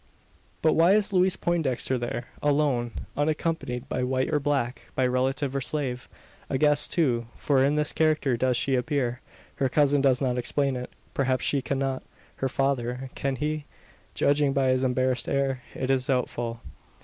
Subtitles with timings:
[0.63, 5.61] But why is Louise Poindexter there alone unaccompanied by white or black, by relative or
[5.61, 6.09] slave?
[6.49, 9.21] A guest, too: for in this character does she appear!
[9.57, 12.01] Her cousin does not explain it perhaps he cannot.
[12.37, 13.65] Her father can he?
[14.15, 16.61] Judging by his embarrassed air, it is doubtful.